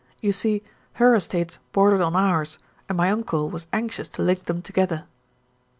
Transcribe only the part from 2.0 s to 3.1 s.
on ours, and